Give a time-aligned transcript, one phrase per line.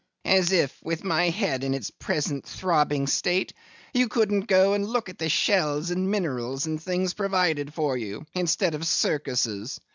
[0.25, 3.53] 'As if, with my head in its present throbbing state,
[3.93, 8.25] you couldn't go and look at the shells and minerals and things provided for you,
[8.33, 9.79] instead of circuses!